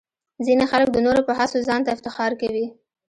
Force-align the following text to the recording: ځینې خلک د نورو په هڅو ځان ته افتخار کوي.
ځینې 0.45 0.65
خلک 0.71 0.89
د 0.91 0.97
نورو 1.05 1.21
په 1.27 1.33
هڅو 1.39 1.57
ځان 1.67 1.81
ته 1.85 1.89
افتخار 1.95 2.31
کوي. 2.41 2.65